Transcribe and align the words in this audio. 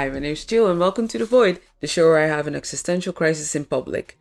Hi, 0.00 0.08
my 0.08 0.18
name's 0.18 0.46
Jill, 0.46 0.70
and 0.70 0.80
welcome 0.80 1.08
to 1.08 1.18
The 1.18 1.26
Void, 1.26 1.60
the 1.80 1.86
show 1.86 2.06
where 2.06 2.24
I 2.24 2.26
have 2.26 2.46
an 2.46 2.54
existential 2.54 3.12
crisis 3.12 3.54
in 3.54 3.66
public. 3.66 4.16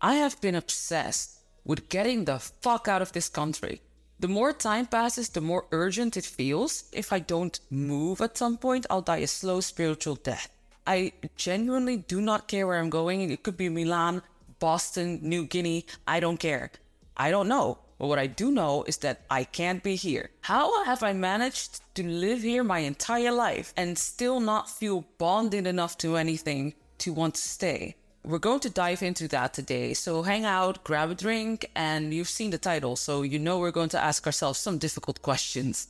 I 0.00 0.14
have 0.14 0.40
been 0.40 0.56
obsessed 0.56 1.38
with 1.64 1.88
getting 1.88 2.24
the 2.24 2.40
fuck 2.40 2.88
out 2.88 3.00
of 3.00 3.12
this 3.12 3.28
country. 3.28 3.80
The 4.18 4.26
more 4.26 4.52
time 4.52 4.86
passes, 4.86 5.28
the 5.28 5.40
more 5.40 5.66
urgent 5.70 6.16
it 6.16 6.24
feels. 6.24 6.86
If 6.92 7.12
I 7.12 7.20
don't 7.20 7.60
move 7.70 8.20
at 8.20 8.36
some 8.36 8.58
point, 8.58 8.86
I'll 8.90 9.02
die 9.02 9.18
a 9.18 9.28
slow 9.28 9.60
spiritual 9.60 10.16
death. 10.16 10.48
I 10.84 11.12
genuinely 11.36 11.96
do 11.96 12.20
not 12.20 12.48
care 12.48 12.66
where 12.66 12.80
I'm 12.80 12.90
going. 12.90 13.30
It 13.30 13.44
could 13.44 13.56
be 13.56 13.68
Milan, 13.68 14.20
Boston, 14.58 15.20
New 15.22 15.46
Guinea. 15.46 15.86
I 16.08 16.18
don't 16.18 16.38
care. 16.38 16.72
I 17.16 17.30
don't 17.30 17.46
know. 17.46 17.78
But 17.98 18.08
what 18.08 18.18
I 18.18 18.26
do 18.26 18.50
know 18.50 18.84
is 18.84 18.96
that 18.98 19.22
I 19.30 19.44
can't 19.44 19.82
be 19.82 19.94
here. 19.94 20.30
How 20.42 20.84
have 20.84 21.02
I 21.02 21.12
managed 21.12 21.80
to 21.94 22.02
live 22.02 22.42
here 22.42 22.64
my 22.64 22.80
entire 22.80 23.32
life 23.32 23.72
and 23.76 23.96
still 23.96 24.40
not 24.40 24.68
feel 24.68 25.04
bonded 25.18 25.66
enough 25.66 25.96
to 25.98 26.16
anything 26.16 26.74
to 26.98 27.12
want 27.12 27.34
to 27.36 27.42
stay? 27.42 27.96
We're 28.24 28.38
going 28.38 28.60
to 28.60 28.70
dive 28.70 29.02
into 29.02 29.28
that 29.28 29.52
today. 29.52 29.92
So 29.92 30.22
hang 30.22 30.44
out, 30.44 30.82
grab 30.82 31.10
a 31.10 31.14
drink, 31.14 31.70
and 31.76 32.14
you've 32.14 32.28
seen 32.28 32.50
the 32.50 32.58
title, 32.58 32.96
so 32.96 33.22
you 33.22 33.38
know 33.38 33.58
we're 33.58 33.70
going 33.70 33.90
to 33.90 34.02
ask 34.02 34.26
ourselves 34.26 34.58
some 34.58 34.78
difficult 34.78 35.20
questions. 35.20 35.88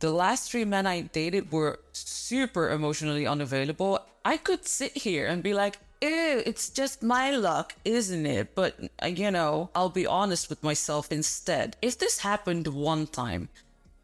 The 0.00 0.12
last 0.12 0.50
three 0.50 0.66
men 0.66 0.86
I 0.86 1.00
dated 1.00 1.50
were 1.50 1.80
super 1.92 2.70
emotionally 2.70 3.26
unavailable. 3.26 4.00
I 4.26 4.36
could 4.36 4.66
sit 4.66 4.92
here 4.92 5.26
and 5.26 5.42
be 5.42 5.54
like, 5.54 5.78
ew, 6.00 6.42
it's 6.44 6.70
just 6.70 7.02
my 7.02 7.30
luck, 7.30 7.74
isn't 7.84 8.26
it? 8.26 8.54
But, 8.54 8.78
uh, 9.02 9.06
you 9.06 9.30
know, 9.30 9.70
I'll 9.74 9.88
be 9.88 10.06
honest 10.06 10.48
with 10.48 10.62
myself 10.62 11.10
instead. 11.10 11.76
If 11.82 11.98
this 11.98 12.20
happened 12.20 12.66
one 12.68 13.06
time, 13.06 13.48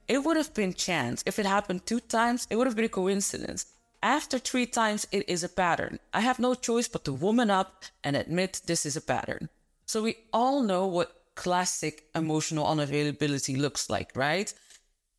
it 0.09 0.25
would 0.25 0.37
have 0.37 0.55
been 0.55 0.75
chance. 0.75 1.23
If 1.27 1.39
it 1.39 1.47
happened 1.47 1.87
two 1.87 2.01
times, 2.01 2.47
it 2.51 2.57
would 2.57 2.67
have 2.67 2.77
been 2.77 2.85
a 2.85 2.89
coincidence. 2.89 3.67
After 4.03 4.39
three 4.39 4.67
times, 4.67 5.07
it 5.13 5.29
is 5.29 5.45
a 5.45 5.49
pattern. 5.49 6.01
I 6.13 6.21
have 6.21 6.39
no 6.39 6.55
choice 6.55 6.89
but 6.89 7.05
to 7.05 7.13
woman 7.13 7.51
up 7.51 7.85
and 8.03 8.17
admit 8.17 8.63
this 8.67 8.85
is 8.85 8.97
a 8.97 9.01
pattern. 9.01 9.49
So 9.87 10.03
we 10.03 10.17
all 10.33 10.63
know 10.63 10.87
what 10.87 11.15
classic 11.35 12.05
emotional 12.15 12.67
unavailability 12.67 13.57
looks 13.57 13.89
like, 13.89 14.11
right? 14.17 14.53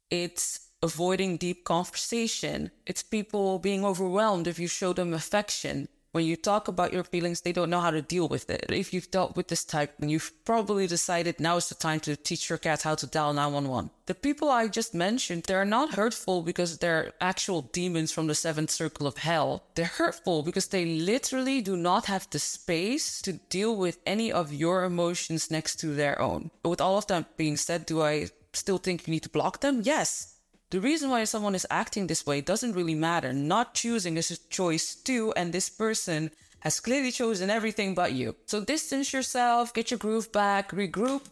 It's 0.10 0.68
avoiding 0.82 1.38
deep 1.38 1.64
conversation. 1.64 2.72
It's 2.86 3.04
people 3.04 3.58
being 3.58 3.86
overwhelmed 3.86 4.48
if 4.48 4.60
you 4.60 4.68
show 4.68 4.92
them 4.92 5.14
affection 5.14 5.88
when 6.14 6.26
you 6.26 6.36
talk 6.36 6.68
about 6.68 6.94
your 6.94 7.04
feelings, 7.04 7.42
they 7.42 7.52
don't 7.52 7.72
know 7.72 7.82
how 7.82 7.90
to 7.90 8.02
deal 8.02 8.28
with 8.28 8.48
it. 8.50 8.66
If 8.70 8.94
you've 8.94 9.10
dealt 9.10 9.36
with 9.36 9.48
this 9.48 9.66
type, 9.66 9.96
then 9.98 10.10
you've 10.10 10.32
probably 10.46 10.86
decided 10.86 11.40
now 11.40 11.58
is 11.58 11.70
the 11.70 11.76
time 11.76 12.00
to 12.02 12.16
teach 12.16 12.50
your 12.50 12.60
cat 12.60 12.84
how 12.84 12.94
to 12.96 13.08
dial 13.08 13.34
911. 13.34 13.90
The 14.06 14.14
people 14.14 14.48
I 14.50 14.68
just 14.68 14.94
mentioned, 14.94 15.44
they're 15.44 15.66
not 15.66 15.96
hurtful 15.96 16.44
because 16.44 16.78
they're 16.78 17.14
actual 17.20 17.64
demons 17.64 18.12
from 18.12 18.28
the 18.28 18.36
seventh 18.36 18.70
circle 18.70 19.08
of 19.08 19.18
hell. 19.18 19.64
They're 19.74 19.86
hurtful 19.86 20.44
because 20.44 20.68
they 20.68 20.86
literally 20.86 21.62
do 21.62 21.76
not 21.76 22.06
have 22.06 22.30
the 22.30 22.40
space 22.40 23.20
to 23.24 23.34
deal 23.34 23.76
with 23.76 23.98
any 24.06 24.32
of 24.32 24.54
your 24.54 24.84
emotions 24.84 25.50
next 25.50 25.78
to 25.78 25.96
their 25.96 26.22
own. 26.22 26.52
With 26.64 26.80
all 26.80 27.00
of 27.00 27.08
that 27.08 27.38
being 27.38 27.58
said, 27.58 27.88
do 27.88 28.04
I 28.04 28.28
still 28.54 28.78
think 28.78 29.08
you 29.08 29.12
need 29.12 29.24
to 29.24 29.30
block 29.30 29.62
them? 29.62 29.82
Yes. 29.84 30.33
The 30.74 30.82
reason 30.82 31.12
why 31.12 31.26
someone 31.26 31.54
is 31.54 31.68
acting 31.70 32.08
this 32.08 32.26
way 32.26 32.42
doesn't 32.42 32.74
really 32.74 32.96
matter. 32.96 33.32
Not 33.32 33.76
choosing 33.76 34.18
is 34.18 34.32
a 34.32 34.38
choice 34.50 34.96
too, 34.96 35.32
and 35.36 35.54
this 35.54 35.70
person 35.70 36.32
has 36.62 36.80
clearly 36.80 37.12
chosen 37.12 37.52
everything 37.52 37.94
but 37.94 38.14
you. 38.14 38.36
So 38.48 38.66
distance 38.66 39.14
yourself, 39.14 39.72
get 39.72 39.92
your 39.92 40.00
groove 40.00 40.32
back, 40.32 40.72
regroup, 40.72 41.26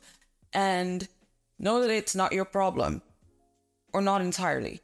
and 0.53 1.07
know 1.57 1.81
that 1.81 1.89
it's 1.89 2.13
not 2.13 2.33
your 2.33 2.45
problem. 2.45 3.01
Or 3.93 4.01
not 4.03 4.21
entirely. 4.21 4.79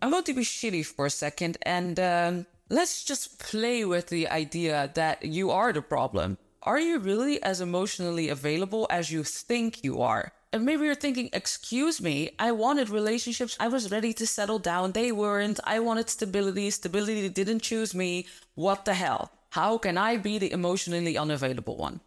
I'm 0.00 0.12
going 0.12 0.24
to 0.24 0.32
be 0.32 0.44
shitty 0.44 0.86
for 0.86 1.04
a 1.04 1.10
second 1.10 1.58
and 1.60 2.00
um, 2.00 2.46
let's 2.70 3.04
just 3.04 3.38
play 3.38 3.84
with 3.84 4.06
the 4.06 4.28
idea 4.28 4.90
that 4.94 5.26
you 5.26 5.50
are 5.50 5.74
the 5.74 5.82
problem. 5.82 6.38
Are 6.62 6.80
you 6.80 6.98
really 6.98 7.42
as 7.42 7.60
emotionally 7.60 8.30
available 8.30 8.86
as 8.88 9.12
you 9.12 9.22
think 9.22 9.84
you 9.84 10.00
are? 10.00 10.32
And 10.52 10.66
maybe 10.66 10.84
you're 10.84 10.94
thinking, 10.94 11.30
excuse 11.32 12.00
me, 12.00 12.30
I 12.38 12.52
wanted 12.52 12.90
relationships. 12.90 13.56
I 13.58 13.68
was 13.68 13.90
ready 13.90 14.12
to 14.12 14.26
settle 14.26 14.58
down. 14.58 14.92
They 14.92 15.10
weren't. 15.10 15.58
I 15.64 15.80
wanted 15.80 16.10
stability. 16.10 16.70
Stability 16.70 17.28
didn't 17.30 17.62
choose 17.62 17.94
me. 17.94 18.26
What 18.54 18.84
the 18.84 18.92
hell? 18.92 19.32
How 19.50 19.78
can 19.78 19.96
I 19.96 20.18
be 20.18 20.38
the 20.38 20.52
emotionally 20.52 21.16
unavailable 21.16 21.78
one? 21.78 22.00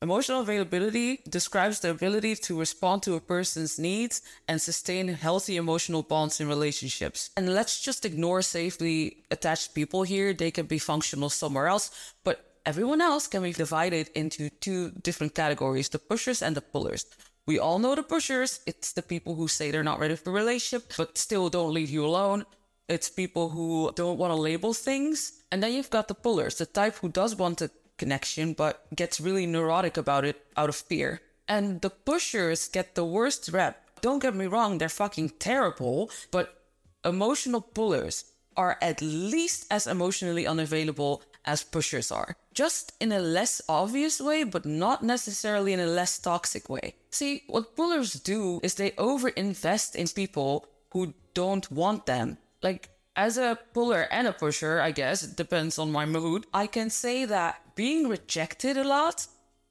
Emotional 0.00 0.40
availability 0.40 1.20
describes 1.28 1.80
the 1.80 1.90
ability 1.90 2.36
to 2.36 2.58
respond 2.58 3.02
to 3.02 3.14
a 3.14 3.20
person's 3.20 3.78
needs 3.78 4.20
and 4.48 4.60
sustain 4.60 5.08
healthy 5.08 5.56
emotional 5.56 6.02
bonds 6.02 6.40
in 6.40 6.48
relationships. 6.48 7.30
And 7.36 7.54
let's 7.54 7.80
just 7.80 8.04
ignore 8.04 8.42
safely 8.42 9.24
attached 9.30 9.74
people 9.74 10.02
here. 10.02 10.34
They 10.34 10.50
can 10.50 10.66
be 10.66 10.78
functional 10.78 11.30
somewhere 11.30 11.68
else, 11.68 11.90
but 12.22 12.53
everyone 12.66 13.00
else 13.00 13.26
can 13.26 13.42
be 13.42 13.52
divided 13.52 14.10
into 14.14 14.50
two 14.50 14.90
different 15.02 15.34
categories 15.34 15.88
the 15.88 15.98
pushers 15.98 16.42
and 16.42 16.56
the 16.56 16.60
pullers. 16.60 17.06
We 17.46 17.58
all 17.58 17.78
know 17.78 17.94
the 17.94 18.02
pushers. 18.02 18.60
It's 18.66 18.92
the 18.92 19.02
people 19.02 19.34
who 19.34 19.48
say 19.48 19.70
they're 19.70 19.82
not 19.82 20.00
ready 20.00 20.16
for 20.16 20.30
a 20.30 20.32
relationship, 20.32 20.92
but 20.96 21.18
still 21.18 21.50
don't 21.50 21.74
leave 21.74 21.90
you 21.90 22.04
alone. 22.04 22.46
It's 22.88 23.10
people 23.10 23.50
who 23.50 23.92
don't 23.94 24.18
want 24.18 24.30
to 24.30 24.36
label 24.36 24.72
things. 24.72 25.42
And 25.52 25.62
then 25.62 25.72
you've 25.72 25.90
got 25.90 26.08
the 26.08 26.14
pullers, 26.14 26.56
the 26.56 26.66
type 26.66 26.96
who 26.96 27.08
does 27.08 27.36
want 27.36 27.60
a 27.60 27.70
connection, 27.98 28.54
but 28.54 28.86
gets 28.94 29.20
really 29.20 29.46
neurotic 29.46 29.96
about 29.96 30.24
it 30.24 30.44
out 30.56 30.68
of 30.68 30.76
fear. 30.76 31.20
And 31.46 31.80
the 31.82 31.90
pushers 31.90 32.68
get 32.68 32.94
the 32.94 33.04
worst 33.04 33.50
rep. 33.52 34.00
Don't 34.00 34.22
get 34.22 34.34
me 34.34 34.46
wrong, 34.46 34.78
they're 34.78 34.88
fucking 34.88 35.30
terrible, 35.38 36.10
but 36.30 36.62
emotional 37.04 37.60
pullers 37.60 38.24
are 38.56 38.78
at 38.80 39.00
least 39.02 39.66
as 39.70 39.86
emotionally 39.86 40.46
unavailable 40.46 41.22
as 41.44 41.62
pushers 41.62 42.10
are. 42.10 42.36
Just 42.54 42.92
in 43.00 43.12
a 43.12 43.18
less 43.18 43.60
obvious 43.68 44.20
way, 44.20 44.44
but 44.44 44.64
not 44.64 45.02
necessarily 45.02 45.72
in 45.72 45.80
a 45.80 45.86
less 45.86 46.18
toxic 46.18 46.68
way. 46.68 46.94
See, 47.10 47.42
what 47.48 47.76
pullers 47.76 48.14
do 48.14 48.60
is 48.62 48.74
they 48.74 48.92
overinvest 48.92 49.96
in 49.96 50.06
people 50.08 50.66
who 50.92 51.14
don't 51.34 51.70
want 51.70 52.06
them. 52.06 52.38
Like, 52.62 52.88
as 53.16 53.36
a 53.38 53.58
puller 53.72 54.06
and 54.10 54.26
a 54.26 54.32
pusher, 54.32 54.80
I 54.80 54.92
guess, 54.92 55.22
it 55.22 55.36
depends 55.36 55.78
on 55.78 55.92
my 55.92 56.06
mood, 56.06 56.46
I 56.54 56.66
can 56.66 56.90
say 56.90 57.24
that 57.24 57.60
being 57.74 58.08
rejected 58.08 58.76
a 58.76 58.84
lot 58.84 59.26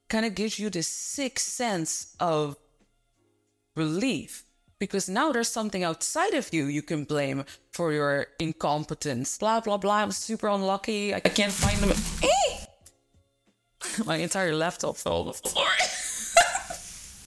kind 0.09 0.25
of 0.25 0.35
gives 0.35 0.59
you 0.59 0.69
this 0.69 0.88
sick 0.88 1.39
sense 1.39 2.15
of 2.19 2.57
relief 3.75 4.44
because 4.79 5.07
now 5.07 5.31
there's 5.31 5.47
something 5.47 5.83
outside 5.83 6.33
of 6.33 6.53
you 6.53 6.65
you 6.65 6.81
can 6.81 7.05
blame 7.05 7.45
for 7.71 7.94
your 7.94 8.27
incompetence. 8.39 9.38
Blah, 9.38 9.61
blah, 9.61 9.77
blah. 9.77 10.03
I'm 10.03 10.11
super 10.11 10.47
unlucky. 10.50 11.13
I, 11.13 11.17
I 11.17 11.29
can't 11.29 11.53
find 11.53 11.79
them. 11.79 11.91
Eh, 12.21 12.42
My 14.05 14.17
entire 14.17 14.55
laptop 14.55 14.97
fell 14.97 15.21
on 15.21 15.27
the 15.27 15.33
floor. 15.33 15.67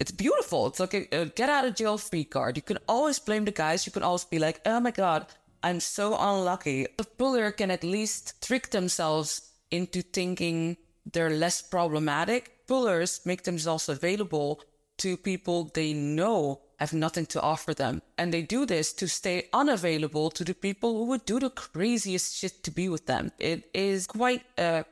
it's 0.00 0.10
beautiful. 0.12 0.66
It's 0.68 0.80
like 0.80 0.94
a, 0.94 1.08
a 1.12 1.26
get 1.26 1.48
out 1.48 1.64
of 1.64 1.74
jail 1.74 1.98
free 1.98 2.24
card. 2.24 2.56
You 2.56 2.62
can 2.62 2.78
always 2.88 3.18
blame 3.18 3.44
the 3.44 3.52
guys. 3.52 3.86
You 3.86 3.92
can 3.92 4.02
always 4.02 4.24
be 4.24 4.38
like, 4.38 4.60
oh 4.64 4.80
my 4.80 4.90
god, 4.90 5.26
I'm 5.62 5.80
so 5.80 6.16
unlucky. 6.18 6.86
The 6.96 7.04
puller 7.04 7.50
can 7.52 7.70
at 7.70 7.84
least 7.84 8.42
trick 8.46 8.70
themselves 8.70 9.50
into 9.70 10.02
thinking 10.02 10.76
they're 11.12 11.30
less 11.30 11.62
problematic. 11.62 12.66
Pullers 12.66 13.20
make 13.24 13.42
themselves 13.42 13.88
available 13.88 14.62
to 14.98 15.16
people 15.16 15.70
they 15.74 15.92
know 15.92 16.60
have 16.78 16.92
nothing 16.92 17.26
to 17.26 17.40
offer 17.40 17.74
them. 17.74 18.02
And 18.18 18.32
they 18.32 18.42
do 18.42 18.66
this 18.66 18.92
to 18.94 19.08
stay 19.08 19.48
unavailable 19.52 20.30
to 20.30 20.44
the 20.44 20.54
people 20.54 20.96
who 20.96 21.04
would 21.06 21.24
do 21.24 21.38
the 21.38 21.50
craziest 21.50 22.36
shit 22.36 22.62
to 22.64 22.70
be 22.70 22.88
with 22.88 23.06
them. 23.06 23.30
It 23.38 23.70
is 23.72 24.06
quite 24.06 24.42
a 24.58 24.84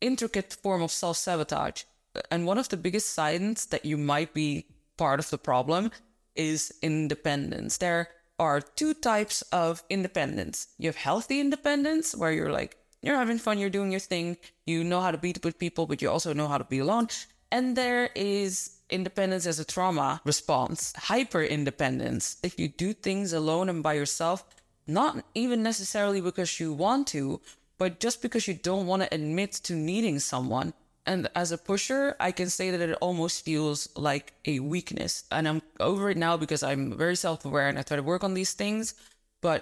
intricate 0.00 0.52
form 0.52 0.82
of 0.82 0.90
self-sabotage. 0.90 1.82
And 2.30 2.46
one 2.46 2.58
of 2.58 2.68
the 2.68 2.76
biggest 2.76 3.10
signs 3.14 3.66
that 3.66 3.84
you 3.84 3.96
might 3.96 4.34
be 4.34 4.66
part 4.96 5.20
of 5.20 5.30
the 5.30 5.38
problem 5.38 5.90
is 6.34 6.72
independence. 6.82 7.78
There 7.78 8.08
are 8.38 8.60
two 8.60 8.94
types 8.94 9.42
of 9.52 9.82
independence. 9.90 10.68
You 10.78 10.88
have 10.88 10.96
healthy 10.96 11.40
independence, 11.40 12.14
where 12.14 12.32
you're 12.32 12.52
like, 12.52 12.76
you're 13.02 13.16
having 13.16 13.38
fun, 13.38 13.58
you're 13.58 13.70
doing 13.70 13.90
your 13.90 14.00
thing, 14.00 14.36
you 14.66 14.84
know 14.84 15.00
how 15.00 15.10
to 15.10 15.18
be 15.18 15.34
with 15.42 15.58
people, 15.58 15.86
but 15.86 16.02
you 16.02 16.10
also 16.10 16.32
know 16.32 16.48
how 16.48 16.58
to 16.58 16.64
be 16.64 16.78
alone. 16.80 17.08
And 17.52 17.76
there 17.76 18.10
is 18.14 18.78
independence 18.90 19.46
as 19.46 19.58
a 19.58 19.64
trauma 19.64 20.20
response, 20.24 20.92
hyper 20.96 21.42
independence. 21.42 22.36
If 22.42 22.58
you 22.58 22.68
do 22.68 22.92
things 22.92 23.32
alone 23.32 23.68
and 23.68 23.82
by 23.82 23.94
yourself, 23.94 24.44
not 24.86 25.24
even 25.34 25.62
necessarily 25.62 26.20
because 26.20 26.60
you 26.60 26.72
want 26.72 27.06
to, 27.08 27.40
but 27.80 27.98
just 27.98 28.20
because 28.20 28.46
you 28.46 28.54
don't 28.54 28.86
want 28.86 29.02
to 29.02 29.14
admit 29.14 29.52
to 29.64 29.72
needing 29.72 30.18
someone. 30.20 30.74
And 31.06 31.28
as 31.34 31.50
a 31.50 31.58
pusher, 31.58 32.14
I 32.20 32.30
can 32.30 32.50
say 32.50 32.70
that 32.70 32.80
it 32.80 32.98
almost 33.00 33.44
feels 33.44 33.88
like 33.96 34.34
a 34.44 34.60
weakness. 34.60 35.24
And 35.32 35.48
I'm 35.48 35.62
over 35.80 36.10
it 36.10 36.18
now 36.18 36.36
because 36.36 36.62
I'm 36.62 36.96
very 36.96 37.16
self 37.16 37.44
aware 37.46 37.68
and 37.68 37.78
I 37.78 37.82
try 37.82 37.96
to 37.96 38.02
work 38.02 38.22
on 38.22 38.34
these 38.34 38.52
things. 38.52 38.94
But 39.40 39.60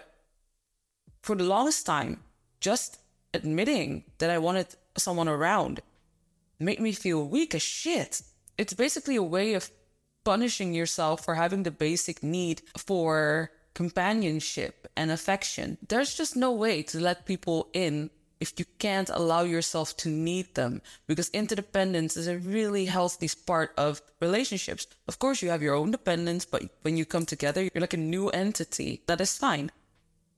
for 1.23 1.37
the 1.37 1.45
longest 1.45 1.87
time, 1.87 2.25
just 2.61 2.99
admitting 3.33 4.03
that 4.19 4.31
I 4.31 4.39
wanted 4.39 4.75
someone 4.97 5.29
around 5.29 5.81
made 6.59 6.81
me 6.81 6.93
feel 6.93 7.25
weak 7.25 7.55
as 7.55 7.63
shit 7.63 8.21
it's 8.59 8.75
basically 8.75 9.17
a 9.17 9.23
way 9.23 9.55
of 9.55 9.71
punishing 10.25 10.75
yourself 10.75 11.25
for 11.25 11.37
having 11.37 11.63
the 11.63 11.71
basic 11.71 12.23
need 12.23 12.61
for 12.77 13.51
companionship 13.75 14.89
and 14.97 15.11
affection. 15.11 15.79
There's 15.87 16.15
just 16.15 16.37
no 16.37 16.53
way 16.53 16.83
to 16.85 17.01
let 17.01 17.27
people 17.27 17.69
in 17.73 18.11
if 18.41 18.59
you 18.59 18.65
can't 18.79 19.11
allow 19.13 19.43
yourself 19.43 19.97
to 19.97 20.09
need 20.09 20.55
them 20.55 20.81
because 21.07 21.29
interdependence 21.31 22.17
is 22.17 22.29
a 22.29 22.39
really 22.39 22.85
healthy 22.87 23.29
part 23.47 23.73
of 23.77 24.01
relationships. 24.21 24.87
Of 25.09 25.19
course, 25.19 25.43
you 25.43 25.51
have 25.51 25.63
your 25.63 25.75
own 25.75 25.91
dependence, 25.91 26.45
but 26.45 26.63
when 26.83 26.97
you 26.97 27.05
come 27.05 27.27
together, 27.27 27.63
you're 27.63 27.81
like 27.81 27.95
a 27.95 27.97
new 27.97 28.29
entity. 28.29 29.03
That 29.07 29.21
is 29.21 29.37
fine. 29.37 29.73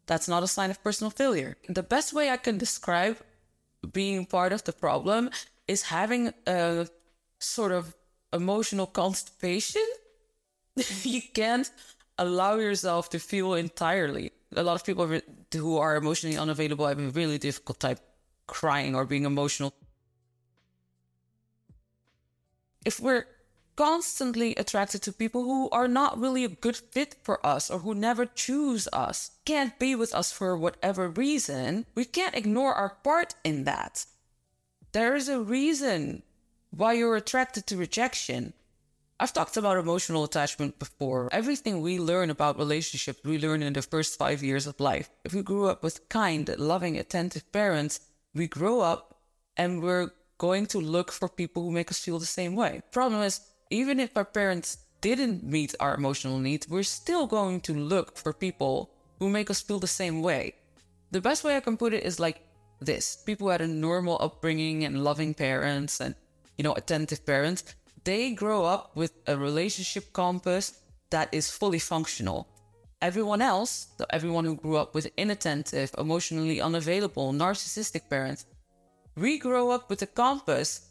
That's 0.06 0.28
not 0.28 0.42
a 0.42 0.48
sign 0.48 0.70
of 0.70 0.82
personal 0.82 1.10
failure. 1.10 1.56
The 1.68 1.82
best 1.82 2.12
way 2.12 2.30
I 2.30 2.36
can 2.36 2.58
describe 2.58 3.18
being 3.92 4.26
part 4.26 4.52
of 4.52 4.64
the 4.64 4.72
problem 4.72 5.30
is 5.68 5.82
having 5.82 6.32
a 6.46 6.88
sort 7.38 7.72
of 7.72 7.94
emotional 8.32 8.86
constipation. 8.86 9.86
you 11.02 11.22
can't 11.34 11.70
allow 12.20 12.54
yourself 12.56 13.08
to 13.10 13.18
feel 13.18 13.54
entirely 13.54 14.32
a 14.56 14.62
lot 14.62 14.74
of 14.74 14.84
people 14.84 15.20
who 15.52 15.78
are 15.78 15.96
emotionally 15.96 16.36
unavailable 16.36 16.86
have 16.86 16.98
a 16.98 17.10
really 17.10 17.38
difficult 17.38 17.80
time 17.80 17.98
crying 18.46 18.94
or 18.94 19.04
being 19.04 19.24
emotional. 19.24 19.72
If 22.84 22.98
we're 22.98 23.26
constantly 23.76 24.54
attracted 24.56 25.02
to 25.02 25.12
people 25.12 25.44
who 25.44 25.70
are 25.70 25.88
not 25.88 26.18
really 26.18 26.44
a 26.44 26.48
good 26.48 26.76
fit 26.76 27.16
for 27.22 27.44
us 27.46 27.70
or 27.70 27.78
who 27.78 27.94
never 27.94 28.26
choose 28.26 28.88
us, 28.92 29.30
can't 29.44 29.78
be 29.78 29.94
with 29.94 30.14
us 30.14 30.32
for 30.32 30.56
whatever 30.56 31.08
reason, 31.08 31.86
we 31.94 32.04
can't 32.04 32.34
ignore 32.34 32.74
our 32.74 32.96
part 33.04 33.34
in 33.44 33.64
that. 33.64 34.06
There 34.92 35.14
is 35.14 35.28
a 35.28 35.40
reason 35.40 36.22
why 36.70 36.94
you're 36.94 37.16
attracted 37.16 37.66
to 37.68 37.76
rejection. 37.76 38.52
I've 39.22 39.34
talked 39.34 39.58
about 39.58 39.76
emotional 39.76 40.24
attachment 40.24 40.78
before. 40.78 41.28
Everything 41.30 41.82
we 41.82 41.98
learn 41.98 42.30
about 42.30 42.58
relationships, 42.58 43.20
we 43.22 43.38
learn 43.38 43.62
in 43.62 43.74
the 43.74 43.82
first 43.82 44.16
five 44.16 44.42
years 44.42 44.66
of 44.66 44.80
life. 44.80 45.10
If 45.26 45.34
we 45.34 45.42
grew 45.42 45.66
up 45.66 45.82
with 45.82 46.08
kind, 46.08 46.48
loving, 46.58 46.96
attentive 46.96 47.52
parents, 47.52 48.00
we 48.34 48.48
grow 48.48 48.80
up 48.80 49.20
and 49.58 49.82
we're 49.82 50.08
going 50.38 50.64
to 50.68 50.80
look 50.80 51.12
for 51.12 51.28
people 51.28 51.62
who 51.62 51.70
make 51.70 51.90
us 51.90 51.98
feel 51.98 52.18
the 52.18 52.24
same 52.24 52.56
way. 52.56 52.80
Problem 52.92 53.20
is, 53.20 53.42
even 53.68 54.00
if 54.00 54.16
our 54.16 54.24
parents 54.24 54.78
didn't 55.02 55.44
meet 55.44 55.74
our 55.80 55.94
emotional 55.94 56.38
needs, 56.38 56.66
we're 56.66 56.82
still 56.82 57.26
going 57.26 57.60
to 57.60 57.74
look 57.74 58.16
for 58.16 58.32
people 58.32 58.90
who 59.18 59.28
make 59.28 59.50
us 59.50 59.60
feel 59.60 59.78
the 59.78 59.86
same 59.86 60.22
way. 60.22 60.54
The 61.10 61.20
best 61.20 61.44
way 61.44 61.58
I 61.58 61.60
can 61.60 61.76
put 61.76 61.92
it 61.92 62.04
is 62.04 62.20
like 62.20 62.40
this 62.80 63.16
people 63.16 63.48
who 63.48 63.50
had 63.50 63.60
a 63.60 63.68
normal 63.68 64.16
upbringing 64.18 64.84
and 64.84 65.04
loving 65.04 65.34
parents 65.34 66.00
and, 66.00 66.14
you 66.56 66.64
know, 66.64 66.72
attentive 66.72 67.26
parents 67.26 67.64
they 68.04 68.32
grow 68.32 68.64
up 68.64 68.96
with 68.96 69.12
a 69.26 69.36
relationship 69.36 70.12
compass 70.12 70.80
that 71.10 71.28
is 71.32 71.50
fully 71.50 71.78
functional. 71.78 72.48
Everyone 73.02 73.42
else, 73.42 73.88
everyone 74.10 74.44
who 74.44 74.56
grew 74.56 74.76
up 74.76 74.94
with 74.94 75.10
inattentive, 75.16 75.90
emotionally 75.98 76.60
unavailable, 76.60 77.32
narcissistic 77.32 78.08
parents, 78.08 78.46
we 79.16 79.38
grow 79.38 79.70
up 79.70 79.88
with 79.88 80.02
a 80.02 80.06
compass 80.06 80.88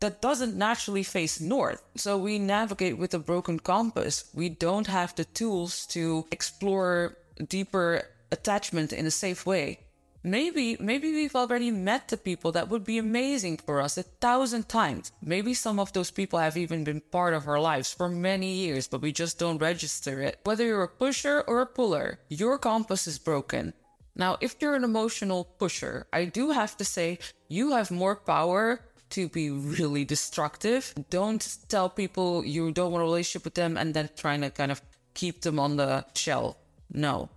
that 0.00 0.22
doesn't 0.22 0.56
naturally 0.56 1.02
face 1.02 1.40
north. 1.40 1.82
So 1.96 2.16
we 2.16 2.38
navigate 2.38 2.96
with 2.96 3.14
a 3.14 3.18
broken 3.18 3.58
compass. 3.58 4.30
We 4.32 4.48
don't 4.48 4.86
have 4.86 5.14
the 5.14 5.24
tools 5.24 5.86
to 5.88 6.26
explore 6.30 7.18
deeper 7.48 8.02
attachment 8.32 8.92
in 8.92 9.06
a 9.06 9.10
safe 9.10 9.44
way 9.44 9.80
maybe 10.22 10.76
maybe 10.80 11.12
we've 11.12 11.34
already 11.34 11.70
met 11.70 12.08
the 12.08 12.16
people 12.16 12.52
that 12.52 12.68
would 12.68 12.84
be 12.84 12.98
amazing 12.98 13.56
for 13.56 13.80
us 13.80 13.96
a 13.98 14.02
thousand 14.02 14.68
times. 14.68 15.12
Maybe 15.22 15.54
some 15.54 15.78
of 15.78 15.92
those 15.92 16.10
people 16.10 16.38
have 16.38 16.56
even 16.56 16.84
been 16.84 17.00
part 17.00 17.34
of 17.34 17.48
our 17.48 17.60
lives 17.60 17.92
for 17.92 18.08
many 18.08 18.52
years 18.52 18.86
but 18.88 19.00
we 19.00 19.12
just 19.12 19.38
don't 19.38 19.58
register 19.58 20.20
it. 20.22 20.40
Whether 20.44 20.64
you're 20.66 20.82
a 20.82 20.88
pusher 20.88 21.42
or 21.46 21.60
a 21.60 21.66
puller 21.66 22.18
your 22.28 22.58
compass 22.58 23.06
is 23.06 23.18
broken. 23.18 23.72
Now 24.16 24.36
if 24.40 24.56
you're 24.60 24.74
an 24.74 24.84
emotional 24.84 25.44
pusher 25.44 26.06
i 26.12 26.24
do 26.24 26.50
have 26.50 26.76
to 26.76 26.84
say 26.84 27.18
you 27.48 27.72
have 27.72 27.90
more 27.90 28.16
power 28.16 28.80
to 29.10 29.28
be 29.28 29.50
really 29.50 30.04
destructive. 30.04 30.94
Don't 31.10 31.58
tell 31.68 31.88
people 31.88 32.44
you 32.44 32.70
don't 32.70 32.92
want 32.92 33.02
a 33.02 33.04
relationship 33.04 33.44
with 33.44 33.54
them 33.54 33.76
and 33.76 33.92
then 33.92 34.08
trying 34.16 34.40
to 34.42 34.50
kind 34.50 34.70
of 34.70 34.80
keep 35.14 35.40
them 35.40 35.58
on 35.58 35.76
the 35.76 36.04
shelf 36.14 36.56
no. 36.92 37.28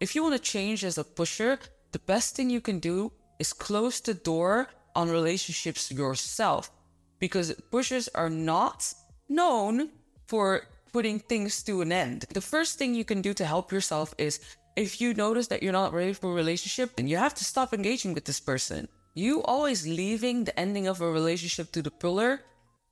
If 0.00 0.14
you 0.14 0.22
want 0.22 0.34
to 0.34 0.40
change 0.40 0.84
as 0.84 0.98
a 0.98 1.04
pusher 1.04 1.58
the 1.92 1.98
best 2.00 2.34
thing 2.34 2.50
you 2.50 2.60
can 2.60 2.78
do 2.78 3.12
is 3.38 3.52
close 3.52 4.00
the 4.00 4.14
door 4.14 4.68
on 4.94 5.10
relationships 5.10 5.90
yourself 5.90 6.70
because 7.18 7.54
pushers 7.70 8.08
are 8.14 8.30
not 8.30 8.92
known 9.28 9.90
for 10.26 10.62
putting 10.92 11.18
things 11.18 11.62
to 11.62 11.80
an 11.80 11.92
end. 11.92 12.24
The 12.32 12.40
first 12.40 12.78
thing 12.78 12.94
you 12.94 13.04
can 13.04 13.22
do 13.22 13.32
to 13.34 13.44
help 13.44 13.72
yourself 13.72 14.14
is 14.18 14.40
if 14.76 15.00
you 15.00 15.14
notice 15.14 15.46
that 15.48 15.62
you're 15.62 15.72
not 15.72 15.92
ready 15.92 16.12
for 16.12 16.30
a 16.30 16.34
relationship, 16.34 16.96
then 16.96 17.06
you 17.06 17.16
have 17.16 17.34
to 17.34 17.44
stop 17.44 17.72
engaging 17.72 18.14
with 18.14 18.24
this 18.24 18.40
person. 18.40 18.88
You 19.14 19.42
always 19.42 19.86
leaving 19.86 20.44
the 20.44 20.58
ending 20.58 20.86
of 20.86 21.00
a 21.00 21.10
relationship 21.10 21.70
to 21.72 21.82
the 21.82 21.90
puller 21.90 22.40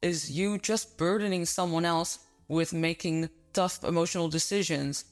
is 0.02 0.30
you 0.30 0.58
just 0.58 0.98
burdening 0.98 1.44
someone 1.44 1.84
else 1.84 2.18
with 2.48 2.72
making 2.72 3.30
tough 3.52 3.84
emotional 3.84 4.28
decisions 4.28 5.04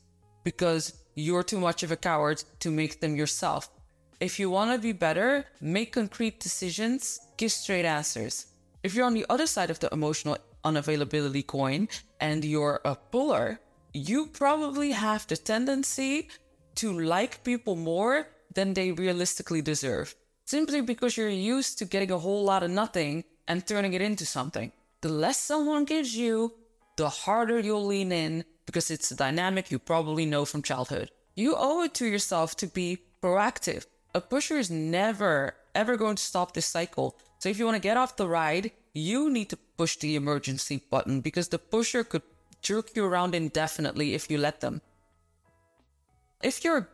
because 0.44 0.92
you're 1.14 1.42
too 1.42 1.60
much 1.60 1.82
of 1.82 1.92
a 1.92 1.96
coward 1.96 2.42
to 2.60 2.70
make 2.70 3.00
them 3.00 3.16
yourself. 3.16 3.70
If 4.20 4.40
you 4.40 4.50
want 4.50 4.72
to 4.72 4.78
be 4.78 4.92
better, 4.92 5.44
make 5.60 5.92
concrete 5.92 6.40
decisions, 6.40 7.20
give 7.36 7.52
straight 7.52 7.84
answers. 7.84 8.46
If 8.82 8.94
you're 8.94 9.06
on 9.06 9.14
the 9.14 9.26
other 9.30 9.46
side 9.46 9.70
of 9.70 9.78
the 9.78 9.88
emotional 9.92 10.38
unavailability 10.64 11.46
coin 11.46 11.88
and 12.20 12.44
you're 12.44 12.80
a 12.84 12.96
puller, 12.96 13.60
you 13.92 14.26
probably 14.26 14.90
have 14.90 15.26
the 15.28 15.36
tendency 15.36 16.28
to 16.76 16.98
like 16.98 17.44
people 17.44 17.76
more 17.76 18.26
than 18.54 18.74
they 18.74 18.90
realistically 18.90 19.62
deserve. 19.62 20.16
Simply 20.46 20.80
because 20.80 21.16
you're 21.16 21.28
used 21.28 21.78
to 21.78 21.84
getting 21.84 22.10
a 22.10 22.18
whole 22.18 22.42
lot 22.42 22.64
of 22.64 22.72
nothing 22.72 23.22
and 23.46 23.64
turning 23.64 23.92
it 23.92 24.02
into 24.02 24.26
something. 24.26 24.72
The 25.00 25.10
less 25.10 25.38
someone 25.38 25.84
gives 25.84 26.16
you, 26.16 26.54
the 26.96 27.08
harder 27.08 27.60
you'll 27.60 27.86
lean 27.86 28.10
in 28.10 28.44
because 28.66 28.90
it's 28.90 29.12
a 29.12 29.16
dynamic 29.16 29.70
you 29.70 29.78
probably 29.78 30.26
know 30.26 30.44
from 30.44 30.62
childhood. 30.62 31.12
You 31.36 31.54
owe 31.56 31.84
it 31.84 31.94
to 31.94 32.06
yourself 32.06 32.56
to 32.56 32.66
be 32.66 32.98
proactive, 33.22 33.86
a 34.18 34.20
pusher 34.20 34.58
is 34.58 34.70
never, 34.70 35.54
ever 35.74 35.96
going 35.96 36.16
to 36.16 36.22
stop 36.22 36.52
this 36.52 36.66
cycle. 36.66 37.16
So 37.38 37.48
if 37.48 37.58
you 37.58 37.64
want 37.64 37.76
to 37.76 37.88
get 37.88 37.96
off 37.96 38.16
the 38.16 38.28
ride, 38.28 38.72
you 38.94 39.30
need 39.30 39.48
to 39.50 39.58
push 39.78 39.96
the 39.96 40.16
emergency 40.16 40.82
button 40.90 41.20
because 41.20 41.48
the 41.48 41.58
pusher 41.58 42.02
could 42.02 42.22
jerk 42.60 42.96
you 42.96 43.04
around 43.04 43.34
indefinitely 43.34 44.14
if 44.14 44.28
you 44.30 44.36
let 44.36 44.60
them. 44.60 44.82
If 46.42 46.64
you're 46.64 46.88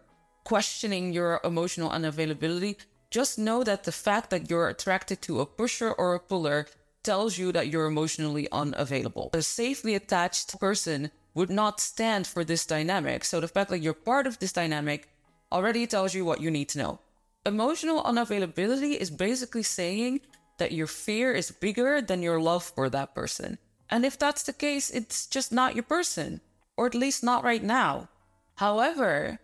questioning 0.44 1.12
your 1.12 1.40
emotional 1.44 1.90
unavailability, 1.90 2.76
just 3.10 3.38
know 3.38 3.64
that 3.64 3.84
the 3.84 3.92
fact 4.06 4.28
that 4.30 4.50
you're 4.50 4.68
attracted 4.68 5.22
to 5.22 5.40
a 5.40 5.46
pusher 5.46 5.90
or 5.92 6.14
a 6.14 6.20
puller 6.20 6.66
tells 7.02 7.38
you 7.38 7.52
that 7.52 7.68
you're 7.68 7.86
emotionally 7.86 8.46
unavailable. 8.52 9.30
A 9.32 9.40
safely 9.40 9.94
attached 9.94 10.58
person 10.60 11.10
would 11.34 11.50
not 11.50 11.80
stand 11.80 12.26
for 12.26 12.44
this 12.44 12.66
dynamic. 12.66 13.24
So 13.24 13.40
the 13.40 13.48
fact 13.48 13.70
that 13.70 13.80
you're 13.80 13.94
part 13.94 14.26
of 14.26 14.38
this 14.38 14.52
dynamic 14.52 15.08
already 15.52 15.86
tells 15.86 16.14
you 16.14 16.24
what 16.24 16.40
you 16.40 16.50
need 16.50 16.68
to 16.70 16.78
know. 16.78 16.98
Emotional 17.46 18.02
unavailability 18.02 18.96
is 18.96 19.10
basically 19.10 19.62
saying 19.62 20.20
that 20.56 20.72
your 20.72 20.86
fear 20.86 21.30
is 21.32 21.50
bigger 21.50 22.00
than 22.00 22.22
your 22.22 22.40
love 22.40 22.64
for 22.64 22.88
that 22.88 23.14
person. 23.14 23.58
And 23.90 24.06
if 24.06 24.18
that's 24.18 24.44
the 24.44 24.54
case, 24.54 24.88
it's 24.88 25.26
just 25.26 25.52
not 25.52 25.74
your 25.74 25.82
person, 25.82 26.40
or 26.78 26.86
at 26.86 26.94
least 26.94 27.22
not 27.22 27.44
right 27.44 27.62
now. 27.62 28.08
However, 28.54 29.38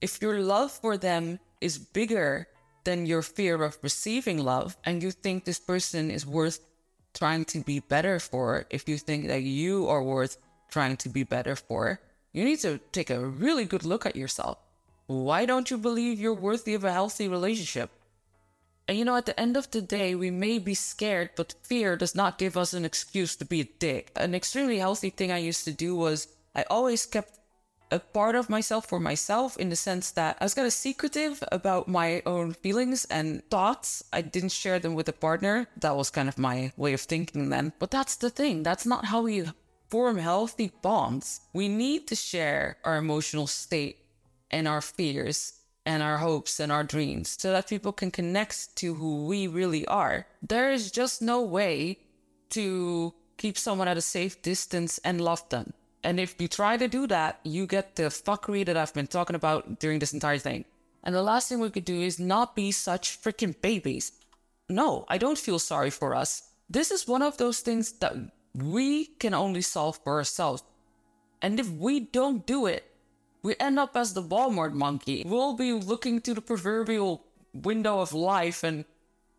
if 0.00 0.22
your 0.22 0.40
love 0.40 0.70
for 0.70 0.96
them 0.96 1.38
is 1.60 1.76
bigger 1.78 2.48
than 2.84 3.04
your 3.04 3.20
fear 3.20 3.62
of 3.62 3.78
receiving 3.82 4.38
love, 4.38 4.78
and 4.84 5.02
you 5.02 5.10
think 5.10 5.44
this 5.44 5.60
person 5.60 6.10
is 6.10 6.24
worth 6.24 6.60
trying 7.12 7.44
to 7.46 7.60
be 7.60 7.80
better 7.80 8.18
for, 8.18 8.64
if 8.70 8.88
you 8.88 8.96
think 8.96 9.26
that 9.26 9.42
you 9.42 9.88
are 9.88 10.02
worth 10.02 10.38
trying 10.70 10.96
to 10.98 11.10
be 11.10 11.22
better 11.22 11.54
for, 11.54 12.00
you 12.32 12.44
need 12.44 12.60
to 12.60 12.78
take 12.92 13.10
a 13.10 13.26
really 13.26 13.66
good 13.66 13.84
look 13.84 14.06
at 14.06 14.16
yourself. 14.16 14.58
Why 15.06 15.46
don't 15.46 15.70
you 15.70 15.78
believe 15.78 16.18
you're 16.18 16.34
worthy 16.34 16.74
of 16.74 16.82
a 16.82 16.92
healthy 16.92 17.28
relationship? 17.28 17.90
And 18.88 18.98
you 18.98 19.04
know, 19.04 19.16
at 19.16 19.26
the 19.26 19.38
end 19.38 19.56
of 19.56 19.70
the 19.70 19.80
day, 19.80 20.14
we 20.14 20.30
may 20.30 20.58
be 20.58 20.74
scared, 20.74 21.30
but 21.36 21.54
fear 21.62 21.96
does 21.96 22.14
not 22.14 22.38
give 22.38 22.56
us 22.56 22.72
an 22.72 22.84
excuse 22.84 23.36
to 23.36 23.44
be 23.44 23.60
a 23.60 23.70
dick. 23.78 24.10
An 24.16 24.34
extremely 24.34 24.78
healthy 24.78 25.10
thing 25.10 25.30
I 25.30 25.38
used 25.38 25.64
to 25.64 25.72
do 25.72 25.94
was 25.96 26.28
I 26.54 26.64
always 26.70 27.06
kept 27.06 27.38
a 27.90 28.00
part 28.00 28.34
of 28.34 28.50
myself 28.50 28.86
for 28.86 28.98
myself 28.98 29.56
in 29.56 29.68
the 29.68 29.76
sense 29.76 30.10
that 30.12 30.36
I 30.40 30.44
was 30.44 30.54
kind 30.54 30.66
of 30.66 30.72
secretive 30.72 31.42
about 31.52 31.86
my 31.86 32.22
own 32.26 32.52
feelings 32.52 33.04
and 33.04 33.48
thoughts. 33.48 34.02
I 34.12 34.22
didn't 34.22 34.50
share 34.50 34.80
them 34.80 34.94
with 34.94 35.08
a 35.08 35.12
partner. 35.12 35.68
That 35.76 35.96
was 35.96 36.10
kind 36.10 36.28
of 36.28 36.38
my 36.38 36.72
way 36.76 36.92
of 36.94 37.00
thinking 37.00 37.50
then. 37.50 37.72
But 37.78 37.92
that's 37.92 38.16
the 38.16 38.30
thing. 38.30 38.64
That's 38.64 38.86
not 38.86 39.04
how 39.04 39.22
we 39.22 39.44
form 39.88 40.18
healthy 40.18 40.72
bonds. 40.82 41.42
We 41.52 41.68
need 41.68 42.08
to 42.08 42.16
share 42.16 42.78
our 42.84 42.96
emotional 42.96 43.46
state 43.46 43.98
and 44.50 44.66
our 44.68 44.80
fears 44.80 45.54
and 45.84 46.02
our 46.02 46.18
hopes 46.18 46.58
and 46.60 46.72
our 46.72 46.84
dreams 46.84 47.36
so 47.38 47.52
that 47.52 47.68
people 47.68 47.92
can 47.92 48.10
connect 48.10 48.74
to 48.76 48.94
who 48.94 49.26
we 49.26 49.46
really 49.46 49.86
are. 49.86 50.26
There 50.42 50.72
is 50.72 50.90
just 50.90 51.22
no 51.22 51.42
way 51.42 51.98
to 52.50 53.14
keep 53.36 53.56
someone 53.56 53.88
at 53.88 53.96
a 53.96 54.02
safe 54.02 54.42
distance 54.42 54.98
and 55.04 55.20
love 55.20 55.48
them. 55.48 55.72
And 56.02 56.20
if 56.20 56.40
you 56.40 56.48
try 56.48 56.76
to 56.76 56.88
do 56.88 57.06
that, 57.08 57.40
you 57.44 57.66
get 57.66 57.96
the 57.96 58.04
fuckery 58.04 58.64
that 58.66 58.76
I've 58.76 58.94
been 58.94 59.06
talking 59.06 59.36
about 59.36 59.80
during 59.80 59.98
this 59.98 60.12
entire 60.12 60.38
thing. 60.38 60.64
And 61.02 61.14
the 61.14 61.22
last 61.22 61.48
thing 61.48 61.60
we 61.60 61.70
could 61.70 61.84
do 61.84 62.00
is 62.00 62.18
not 62.18 62.56
be 62.56 62.72
such 62.72 63.20
freaking 63.22 63.60
babies. 63.60 64.12
No, 64.68 65.04
I 65.08 65.18
don't 65.18 65.38
feel 65.38 65.58
sorry 65.58 65.90
for 65.90 66.14
us. 66.14 66.42
This 66.68 66.90
is 66.90 67.06
one 67.06 67.22
of 67.22 67.36
those 67.36 67.60
things 67.60 67.92
that 68.00 68.14
we 68.54 69.06
can 69.18 69.34
only 69.34 69.62
solve 69.62 70.00
for 70.02 70.16
ourselves. 70.16 70.64
And 71.42 71.60
if 71.60 71.70
we 71.70 72.00
don't 72.00 72.46
do 72.46 72.66
it, 72.66 72.84
we 73.46 73.54
end 73.60 73.78
up 73.78 73.96
as 73.96 74.12
the 74.12 74.22
Walmart 74.22 74.72
monkey. 74.72 75.22
We'll 75.24 75.54
be 75.54 75.72
looking 75.72 76.20
to 76.22 76.34
the 76.34 76.40
proverbial 76.40 77.22
window 77.54 78.00
of 78.00 78.12
life 78.12 78.64
and 78.64 78.84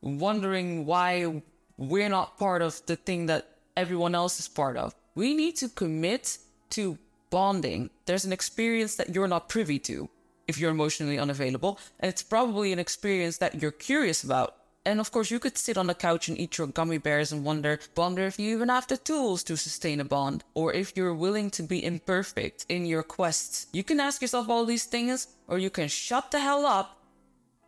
wondering 0.02 0.86
why 0.86 1.42
we're 1.76 2.08
not 2.08 2.38
part 2.38 2.62
of 2.62 2.82
the 2.86 2.96
thing 2.96 3.26
that 3.26 3.50
everyone 3.76 4.16
else 4.16 4.40
is 4.40 4.48
part 4.48 4.78
of. 4.78 4.96
We 5.16 5.34
need 5.36 5.58
to 5.58 5.68
commit 5.68 6.38
to 6.70 6.98
bonding. 7.30 7.90
There's 8.06 8.24
an 8.24 8.32
experience 8.32 8.96
that 8.96 9.14
you're 9.14 9.28
not 9.28 9.50
privy 9.50 9.78
to 9.80 10.10
if 10.48 10.58
you're 10.58 10.72
emotionally 10.72 11.20
unavailable, 11.20 11.78
and 12.00 12.08
it's 12.08 12.24
probably 12.24 12.72
an 12.72 12.80
experience 12.80 13.38
that 13.40 13.62
you're 13.62 13.72
curious 13.72 14.24
about. 14.24 14.56
And 14.88 15.02
of 15.02 15.12
course, 15.12 15.30
you 15.30 15.40
could 15.40 15.58
sit 15.58 15.78
on 15.78 15.88
the 15.88 15.94
couch 15.94 16.30
and 16.30 16.40
eat 16.40 16.58
your 16.58 16.68
gummy 16.68 16.98
bears 16.98 17.34
and 17.34 17.44
wonder, 17.44 17.78
wonder 17.98 18.26
if 18.26 18.40
you 18.40 18.56
even 18.56 18.70
have 18.70 18.88
the 18.88 18.96
tools 18.96 19.44
to 19.44 19.58
sustain 19.58 20.00
a 20.00 20.06
bond, 20.06 20.46
or 20.54 20.74
if 20.74 20.96
you're 20.96 21.14
willing 21.14 21.50
to 21.52 21.64
be 21.64 21.84
imperfect 21.84 22.66
in 22.70 22.86
your 22.86 23.04
quests. 23.04 23.68
You 23.74 23.84
can 23.84 24.00
ask 24.00 24.22
yourself 24.22 24.48
all 24.48 24.64
these 24.64 24.86
things, 24.86 25.28
or 25.50 25.58
you 25.58 25.70
can 25.70 25.90
shut 25.90 26.32
the 26.32 26.40
hell 26.40 26.66
up 26.66 27.02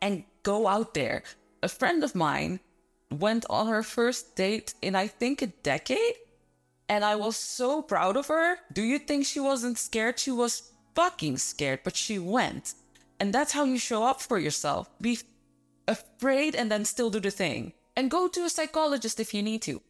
and 0.00 0.24
go 0.42 0.66
out 0.66 0.94
there. 0.94 1.22
A 1.62 1.68
friend 1.68 2.02
of 2.02 2.14
mine 2.14 2.58
went 3.10 3.44
on 3.50 3.66
her 3.66 3.82
first 3.82 4.34
date 4.34 4.72
in, 4.80 4.94
I 4.94 5.06
think, 5.06 5.42
a 5.42 5.48
decade, 5.48 6.16
and 6.88 7.04
I 7.04 7.16
was 7.16 7.36
so 7.36 7.82
proud 7.82 8.16
of 8.16 8.28
her. 8.28 8.56
Do 8.72 8.80
you 8.80 8.98
think 8.98 9.26
she 9.26 9.40
wasn't 9.40 9.76
scared? 9.76 10.18
She 10.18 10.30
was 10.30 10.72
fucking 10.94 11.36
scared, 11.36 11.80
but 11.84 11.96
she 11.96 12.18
went. 12.18 12.72
And 13.20 13.30
that's 13.34 13.52
how 13.52 13.64
you 13.64 13.78
show 13.78 14.04
up 14.04 14.22
for 14.22 14.38
yourself. 14.38 14.88
Be 15.02 15.18
afraid 15.86 16.54
and 16.54 16.70
then 16.70 16.84
still 16.84 17.10
do 17.10 17.20
the 17.20 17.30
thing. 17.30 17.72
And 17.96 18.10
go 18.10 18.28
to 18.28 18.44
a 18.44 18.50
psychologist 18.50 19.20
if 19.20 19.34
you 19.34 19.42
need 19.42 19.62
to. 19.62 19.82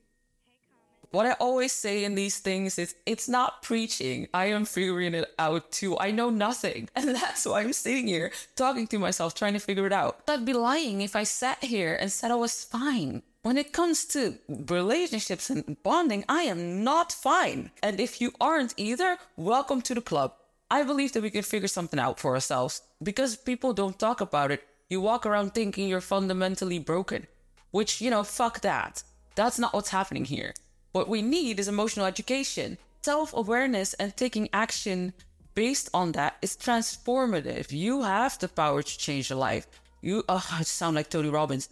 What 1.13 1.27
I 1.27 1.33
always 1.33 1.73
say 1.73 2.05
in 2.05 2.15
these 2.15 2.39
things 2.39 2.79
is 2.79 2.95
it's 3.05 3.29
not 3.29 3.63
preaching. 3.63 4.29
I 4.33 4.47
am 4.47 4.65
figuring 4.65 5.15
it 5.15 5.29
out 5.41 5.73
too. 5.73 5.99
I 5.99 6.13
know 6.13 6.31
nothing. 6.31 6.89
And 6.95 7.17
that's 7.17 7.47
why 7.47 7.63
I'm 7.63 7.73
sitting 7.73 8.07
here 8.07 8.31
talking 8.55 8.87
to 8.89 8.99
myself, 8.99 9.35
trying 9.35 9.55
to 9.55 9.59
figure 9.59 9.87
it 9.87 9.93
out. 9.93 10.21
I'd 10.29 10.45
be 10.45 10.53
lying 10.53 11.01
if 11.01 11.17
I 11.17 11.25
sat 11.25 11.65
here 11.65 11.97
and 12.01 12.13
said 12.13 12.31
I 12.31 12.37
was 12.37 12.63
fine. 12.63 13.23
When 13.43 13.59
it 13.59 13.73
comes 13.73 14.05
to 14.07 14.39
relationships 14.49 15.51
and 15.51 15.83
bonding, 15.83 16.25
I 16.29 16.43
am 16.43 16.85
not 16.85 17.11
fine. 17.11 17.73
And 17.83 17.99
if 17.99 18.21
you 18.21 18.33
aren't 18.41 18.75
either, 18.77 19.19
welcome 19.37 19.83
to 19.83 19.95
the 19.95 20.03
club. 20.03 20.35
I 20.71 20.85
believe 20.85 21.13
that 21.15 21.23
we 21.23 21.31
can 21.31 21.43
figure 21.43 21.67
something 21.67 21.99
out 21.99 22.21
for 22.21 22.35
ourselves 22.35 22.83
because 23.03 23.37
people 23.37 23.73
don't 23.73 23.99
talk 23.99 24.21
about 24.21 24.53
it. 24.53 24.63
You 24.91 25.01
walk 25.01 25.25
around 25.25 25.55
thinking 25.55 25.89
you're 25.89 26.01
fundamentally 26.01 26.81
broken, 26.81 27.29
which, 27.71 28.01
you 28.01 28.11
know, 28.11 28.25
fuck 28.25 28.61
that. 28.63 29.05
That's 29.37 29.59
not 29.59 29.73
what's 29.73 29.91
happening 29.91 30.25
here. 30.25 30.53
What 30.91 31.09
we 31.09 31.23
need 31.23 31.61
is 31.61 31.69
emotional 31.69 32.07
education. 32.07 32.77
Self 33.03 33.33
awareness 33.33 33.95
and 33.95 34.15
taking 34.15 34.49
action 34.53 35.15
based 35.55 35.89
on 35.95 36.13
that 36.13 36.37
is 36.43 36.57
transformative. 36.57 37.71
You 37.71 38.03
have 38.03 38.37
the 38.41 38.49
power 38.49 38.83
to 38.83 38.99
change 38.99 39.31
your 39.31 39.39
life. 39.39 39.69
You, 40.03 40.25
oh, 40.29 40.47
I 40.53 40.63
sound 40.63 40.97
like 40.97 41.09
Tony 41.09 41.31
Robbins. 41.31 41.69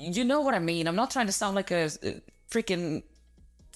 You 0.00 0.24
know 0.24 0.40
what 0.40 0.54
I 0.54 0.58
mean. 0.58 0.88
I'm 0.88 0.96
not 0.96 1.12
trying 1.12 1.26
to 1.26 1.32
sound 1.32 1.54
like 1.54 1.70
a, 1.70 1.84
a 2.02 2.20
freaking 2.50 3.04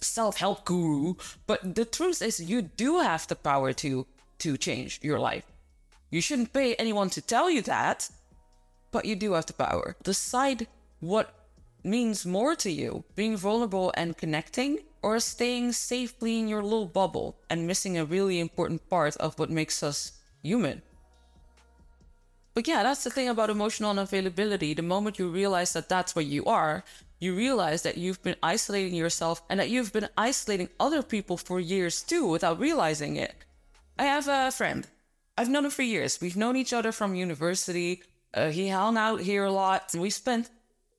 self 0.00 0.36
help 0.36 0.64
guru, 0.64 1.14
but 1.46 1.76
the 1.76 1.84
truth 1.84 2.22
is, 2.22 2.40
you 2.40 2.62
do 2.62 2.98
have 2.98 3.26
the 3.28 3.36
power 3.36 3.72
to 3.74 4.06
to 4.38 4.56
change 4.56 4.98
your 5.02 5.20
life. 5.20 5.44
You 6.10 6.20
shouldn't 6.20 6.52
pay 6.52 6.74
anyone 6.74 7.10
to 7.10 7.20
tell 7.20 7.48
you 7.50 7.62
that, 7.62 8.10
but 8.90 9.04
you 9.04 9.16
do 9.16 9.32
have 9.32 9.46
the 9.46 9.52
power. 9.52 9.96
Decide 10.02 10.66
what 11.00 11.34
means 11.82 12.26
more 12.26 12.54
to 12.56 12.70
you 12.70 13.04
being 13.14 13.36
vulnerable 13.36 13.92
and 13.96 14.16
connecting, 14.16 14.80
or 15.02 15.18
staying 15.18 15.72
safely 15.72 16.38
in 16.38 16.48
your 16.48 16.62
little 16.62 16.86
bubble 16.86 17.38
and 17.48 17.66
missing 17.66 17.96
a 17.96 18.04
really 18.04 18.38
important 18.38 18.86
part 18.90 19.16
of 19.16 19.38
what 19.38 19.50
makes 19.50 19.82
us 19.82 20.12
human. 20.42 20.82
But 22.52 22.68
yeah, 22.68 22.82
that's 22.82 23.04
the 23.04 23.10
thing 23.10 23.28
about 23.28 23.48
emotional 23.48 23.94
unavailability. 23.94 24.76
The 24.76 24.82
moment 24.82 25.18
you 25.18 25.28
realize 25.28 25.72
that 25.72 25.88
that's 25.88 26.14
where 26.14 26.24
you 26.24 26.44
are, 26.44 26.84
you 27.18 27.34
realize 27.34 27.82
that 27.82 27.96
you've 27.96 28.22
been 28.22 28.36
isolating 28.42 28.94
yourself 28.94 29.42
and 29.48 29.60
that 29.60 29.70
you've 29.70 29.92
been 29.92 30.08
isolating 30.18 30.68
other 30.78 31.02
people 31.02 31.36
for 31.36 31.60
years 31.60 32.02
too 32.02 32.26
without 32.26 32.58
realizing 32.58 33.16
it. 33.16 33.34
I 33.98 34.04
have 34.04 34.28
a 34.28 34.50
friend. 34.50 34.86
I've 35.38 35.48
known 35.48 35.64
him 35.64 35.70
for 35.70 35.82
years. 35.82 36.18
We've 36.20 36.36
known 36.36 36.56
each 36.56 36.72
other 36.72 36.92
from 36.92 37.14
university. 37.14 38.02
Uh, 38.32 38.50
he 38.50 38.68
hung 38.68 38.96
out 38.96 39.20
here 39.20 39.44
a 39.44 39.52
lot. 39.52 39.92
We 39.94 40.10
spent 40.10 40.50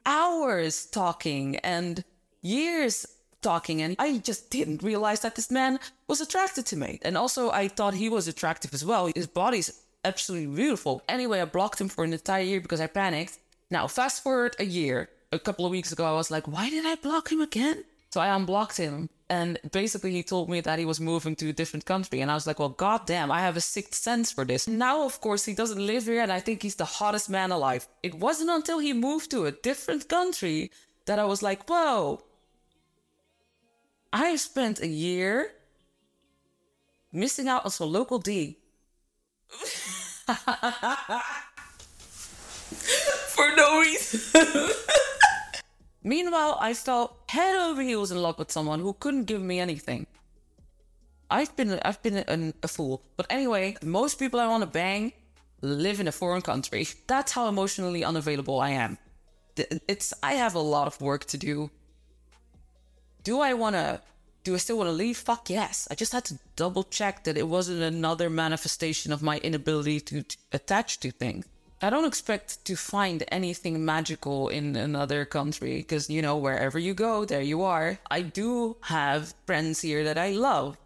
hours 0.06 0.86
talking 0.86 1.58
and 1.58 2.04
years 2.42 3.06
talking, 3.42 3.82
and 3.82 3.96
I 4.00 4.18
just 4.18 4.50
didn't 4.50 4.84
realize 4.84 5.22
that 5.22 5.36
this 5.36 5.52
man 5.52 5.80
was 6.08 6.22
attracted 6.22 6.66
to 6.68 6.76
me. 6.76 7.00
And 7.02 7.18
also, 7.18 7.52
I 7.52 7.68
thought 7.68 7.94
he 7.94 8.10
was 8.10 8.28
attractive 8.28 8.74
as 8.74 8.86
well. 8.86 9.12
His 9.16 9.28
body's 9.28 9.82
absolutely 10.04 10.54
beautiful. 10.56 11.02
Anyway, 11.08 11.40
I 11.40 11.46
blocked 11.46 11.80
him 11.80 11.90
for 11.90 12.04
an 12.04 12.14
entire 12.14 12.44
year 12.44 12.62
because 12.62 12.82
I 12.82 12.88
panicked. 12.88 13.38
Now, 13.70 13.88
fast 13.88 14.24
forward 14.24 14.56
a 14.60 14.66
year. 14.66 15.10
A 15.32 15.40
couple 15.40 15.66
of 15.66 15.72
weeks 15.72 15.94
ago, 15.94 16.06
I 16.06 16.12
was 16.12 16.30
like, 16.30 16.46
why 16.48 16.70
did 16.70 16.86
I 16.86 16.96
block 16.96 17.32
him 17.32 17.40
again? 17.40 17.86
So 18.10 18.20
I 18.20 18.36
unblocked 18.36 18.76
him. 18.76 19.10
And 19.32 19.58
basically, 19.72 20.12
he 20.12 20.24
told 20.24 20.50
me 20.50 20.60
that 20.60 20.78
he 20.78 20.84
was 20.84 21.00
moving 21.00 21.38
to 21.38 21.48
a 21.48 21.54
different 21.54 21.86
country. 21.86 22.20
And 22.20 22.30
I 22.30 22.34
was 22.34 22.46
like, 22.46 22.60
well, 22.60 22.68
goddamn, 22.68 23.32
I 23.32 23.40
have 23.40 23.56
a 23.56 23.62
sixth 23.62 23.94
sense 23.94 24.30
for 24.30 24.44
this. 24.44 24.68
Now, 24.68 25.06
of 25.06 25.22
course, 25.22 25.46
he 25.46 25.54
doesn't 25.54 25.80
live 25.80 26.04
here, 26.04 26.22
and 26.22 26.34
I 26.34 26.42
think 26.42 26.62
he's 26.62 26.76
the 26.76 26.84
hottest 26.84 27.30
man 27.30 27.50
alive. 27.50 27.88
It 28.04 28.16
wasn't 28.16 28.50
until 28.50 28.80
he 28.80 28.92
moved 28.92 29.32
to 29.32 29.46
a 29.46 29.54
different 29.54 30.10
country 30.10 30.70
that 31.06 31.18
I 31.18 31.24
was 31.24 31.42
like, 31.42 31.70
whoa. 31.70 32.22
I 34.12 34.36
spent 34.36 34.82
a 34.82 34.88
year 34.88 35.54
missing 37.14 37.48
out 37.48 37.64
on 37.64 37.72
some 37.72 37.90
local 37.90 38.20
D. 38.20 38.58
for 43.30 43.56
no 43.56 43.80
reason. 43.80 44.72
Meanwhile, 46.04 46.58
I 46.60 46.74
felt 46.74 47.16
head 47.30 47.56
over 47.56 47.82
heels 47.82 48.12
in 48.12 48.22
love 48.22 48.40
with 48.40 48.52
someone 48.52 48.80
who 48.80 48.94
couldn't 48.94 49.26
give 49.26 49.42
me 49.42 49.60
anything. 49.60 50.08
I've 51.30 51.56
been 51.56 51.80
I've 51.86 52.02
been 52.04 52.54
a, 52.62 52.68
fool, 52.68 53.04
but 53.16 53.26
anyway, 53.30 53.78
most 53.82 54.20
people 54.20 54.40
I 54.40 54.48
want 54.48 54.64
to 54.64 54.68
bang 54.68 55.14
live 55.62 56.00
in 56.00 56.08
a 56.08 56.12
foreign 56.12 56.42
country. 56.42 56.88
That's 57.08 57.32
how 57.32 57.48
emotionally 57.48 58.04
unavailable 58.04 58.60
I 58.60 58.72
am. 58.72 58.98
It's 59.88 60.14
I 60.22 60.34
have 60.34 60.56
a 60.56 60.60
lot 60.60 60.88
of 60.88 61.00
work 61.00 61.26
to 61.26 61.38
do. 61.38 61.72
Do 63.24 63.40
I 63.40 63.54
want 63.54 63.76
to? 63.76 64.02
Do 64.44 64.56
I 64.56 64.58
still 64.58 64.78
want 64.78 64.88
to 64.88 64.94
leave? 64.94 65.18
Fuck 65.18 65.50
yes. 65.50 65.88
I 65.92 65.96
just 65.96 66.12
had 66.12 66.26
to 66.26 66.40
double 66.56 66.84
check 66.84 67.24
that 67.26 67.38
it 67.38 67.48
wasn't 67.48 67.82
another 67.82 68.30
manifestation 68.30 69.14
of 69.14 69.22
my 69.22 69.38
inability 69.38 70.00
to, 70.00 70.24
to 70.24 70.38
attach 70.52 71.00
to 71.02 71.12
things. 71.12 71.46
I 71.84 71.90
don't 71.90 72.06
expect 72.06 72.64
to 72.66 72.76
find 72.76 73.24
anything 73.32 73.84
magical 73.84 74.50
in 74.50 74.76
another 74.76 75.26
country 75.26 75.78
because, 75.78 76.12
you 76.12 76.22
know, 76.22 76.38
wherever 76.38 76.78
you 76.78 76.94
go, 76.94 77.26
there 77.26 77.42
you 77.42 77.64
are. 77.64 77.98
I 78.10 78.22
do 78.22 78.78
have 78.82 79.34
friends 79.48 79.82
here 79.82 80.04
that 80.04 80.18
I 80.18 80.30
love. 80.30 80.78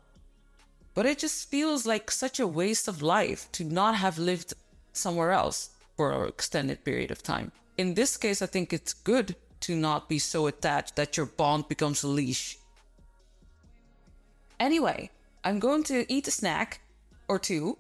But 0.94 1.06
it 1.06 1.20
just 1.20 1.50
feels 1.52 1.86
like 1.86 2.10
such 2.10 2.40
a 2.40 2.48
waste 2.48 2.88
of 2.88 3.02
life 3.02 3.52
to 3.52 3.66
not 3.66 3.96
have 3.96 4.18
lived 4.18 4.54
somewhere 4.94 5.34
else 5.34 5.72
for 5.98 6.14
an 6.14 6.30
extended 6.30 6.86
period 6.86 7.12
of 7.12 7.22
time. 7.22 7.52
In 7.78 7.96
this 7.96 8.16
case, 8.16 8.42
I 8.42 8.46
think 8.46 8.72
it's 8.72 8.94
good 8.94 9.36
to 9.62 9.76
not 9.76 10.08
be 10.08 10.20
so 10.20 10.48
attached 10.48 10.96
that 10.96 11.18
your 11.18 11.26
bond 11.26 11.68
becomes 11.68 12.04
a 12.04 12.08
leash. 12.08 12.58
Anyway, 14.62 15.10
I'm 15.44 15.60
going 15.60 15.84
to 15.86 16.12
eat 16.12 16.30
a 16.30 16.32
snack 16.32 16.80
or 17.28 17.38
two 17.38 17.78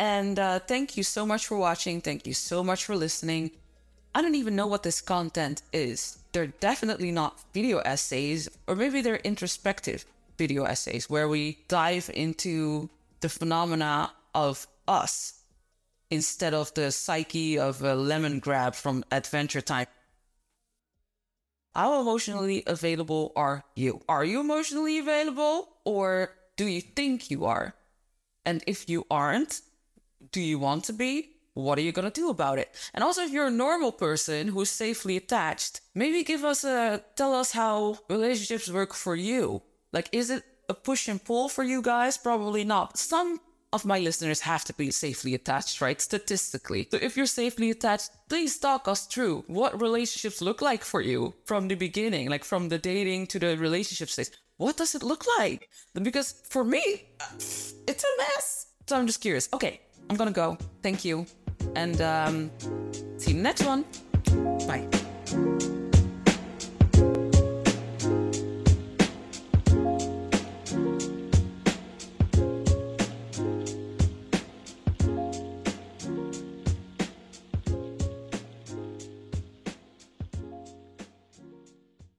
and 0.00 0.38
uh, 0.38 0.58
thank 0.60 0.96
you 0.96 1.02
so 1.02 1.26
much 1.26 1.46
for 1.46 1.58
watching. 1.58 2.00
Thank 2.00 2.26
you 2.26 2.32
so 2.32 2.64
much 2.64 2.86
for 2.86 2.96
listening. 2.96 3.50
I 4.14 4.22
don't 4.22 4.34
even 4.34 4.56
know 4.56 4.66
what 4.66 4.82
this 4.82 5.02
content 5.02 5.60
is. 5.74 6.18
They're 6.32 6.46
definitely 6.46 7.12
not 7.12 7.44
video 7.52 7.80
essays, 7.80 8.48
or 8.66 8.74
maybe 8.74 9.02
they're 9.02 9.16
introspective 9.16 10.06
video 10.38 10.64
essays 10.64 11.10
where 11.10 11.28
we 11.28 11.58
dive 11.68 12.10
into 12.14 12.88
the 13.20 13.28
phenomena 13.28 14.10
of 14.34 14.66
us 14.88 15.42
instead 16.08 16.54
of 16.54 16.72
the 16.72 16.90
psyche 16.90 17.58
of 17.58 17.82
a 17.82 17.94
Lemongrab 17.94 18.74
from 18.74 19.04
Adventure 19.12 19.60
Time. 19.60 19.86
How 21.74 22.00
emotionally 22.00 22.62
available 22.66 23.32
are 23.36 23.64
you? 23.76 24.00
Are 24.08 24.24
you 24.24 24.40
emotionally 24.40 24.98
available 24.98 25.68
or 25.84 26.32
do 26.56 26.66
you 26.66 26.80
think 26.80 27.30
you 27.30 27.44
are? 27.44 27.74
And 28.46 28.64
if 28.66 28.88
you 28.88 29.04
aren't, 29.10 29.60
do 30.32 30.40
you 30.40 30.58
want 30.58 30.84
to 30.84 30.92
be? 30.92 31.30
What 31.54 31.78
are 31.78 31.82
you 31.82 31.92
gonna 31.92 32.10
do 32.10 32.30
about 32.30 32.58
it? 32.58 32.74
And 32.94 33.02
also, 33.02 33.22
if 33.22 33.32
you're 33.32 33.48
a 33.48 33.50
normal 33.50 33.92
person 33.92 34.48
who's 34.48 34.70
safely 34.70 35.16
attached, 35.16 35.80
maybe 35.94 36.22
give 36.22 36.44
us 36.44 36.64
a 36.64 37.02
tell 37.16 37.34
us 37.34 37.52
how 37.52 37.98
relationships 38.08 38.70
work 38.70 38.94
for 38.94 39.16
you. 39.16 39.62
Like, 39.92 40.08
is 40.12 40.30
it 40.30 40.44
a 40.68 40.74
push 40.74 41.08
and 41.08 41.22
pull 41.22 41.48
for 41.48 41.64
you 41.64 41.82
guys? 41.82 42.16
Probably 42.16 42.64
not. 42.64 42.96
Some 42.96 43.40
of 43.72 43.84
my 43.84 43.98
listeners 43.98 44.40
have 44.40 44.64
to 44.64 44.72
be 44.74 44.90
safely 44.90 45.34
attached, 45.34 45.80
right? 45.80 46.00
Statistically. 46.00 46.88
So 46.90 46.98
if 47.00 47.16
you're 47.16 47.26
safely 47.26 47.70
attached, 47.70 48.10
please 48.28 48.58
talk 48.58 48.88
us 48.88 49.06
through 49.06 49.44
what 49.46 49.80
relationships 49.80 50.40
look 50.40 50.60
like 50.60 50.82
for 50.82 51.00
you 51.00 51.34
from 51.46 51.68
the 51.68 51.76
beginning, 51.76 52.28
like 52.28 52.44
from 52.44 52.68
the 52.68 52.78
dating 52.78 53.28
to 53.28 53.38
the 53.38 53.56
relationship 53.56 54.08
stage. 54.08 54.30
What 54.56 54.76
does 54.76 54.94
it 54.94 55.02
look 55.02 55.24
like? 55.38 55.68
Because 55.94 56.42
for 56.48 56.64
me, 56.64 57.08
it's 57.38 58.04
a 58.04 58.18
mess. 58.18 58.66
So 58.86 58.96
I'm 58.96 59.06
just 59.06 59.20
curious. 59.20 59.48
Okay, 59.52 59.80
I'm 60.10 60.16
gonna 60.16 60.32
go. 60.32 60.58
Thank 60.82 61.04
you. 61.04 61.24
And 61.76 62.00
um, 62.00 62.50
see 63.16 63.32
you 63.32 63.40
next 63.40 63.64
one. 63.64 63.84
Bye. 64.66 64.99